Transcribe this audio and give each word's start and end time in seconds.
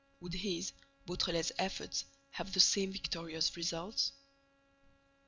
Would 0.21 0.33
his, 0.33 0.71
Beautrelet's 1.05 1.51
efforts 1.59 2.05
have 2.31 2.51
the 2.53 2.59
same 2.59 2.91
victorious 2.91 3.55
results? 3.55 4.13